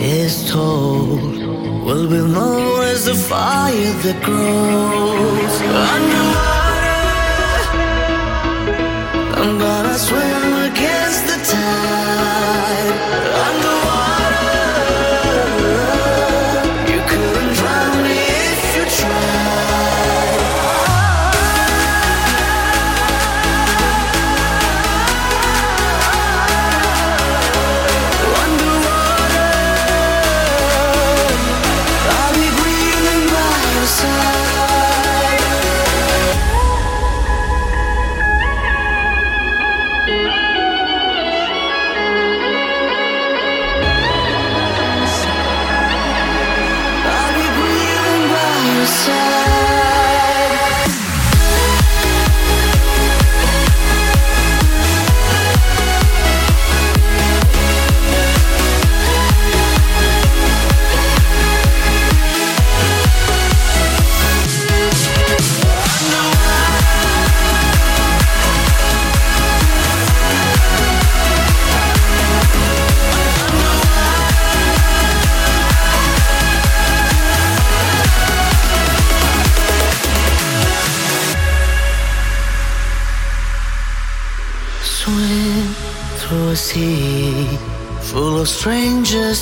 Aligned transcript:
is 0.00 0.50
told. 0.50 1.36
Well, 1.84 2.06
we'll 2.08 2.28
know 2.28 2.82
as 2.82 3.06
the 3.06 3.14
fire 3.14 3.92
that 4.04 4.22
grows. 4.22 5.60
Under 5.94 6.51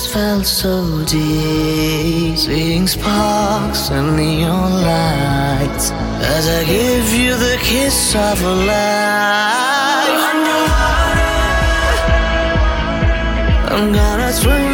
felt 0.07 0.45
so 0.45 1.03
deep, 1.05 2.37
seeing 2.37 2.87
sparks 2.87 3.89
and 3.91 4.15
neon 4.15 4.71
lights. 4.83 5.91
As 6.35 6.47
I 6.47 6.63
give 6.63 7.13
you 7.13 7.35
the 7.35 7.57
kiss 7.61 8.15
of 8.15 8.41
a 8.41 8.55
life. 8.71 9.91
I'm 13.73 13.91
gonna 13.93 14.31
swim 14.31 14.70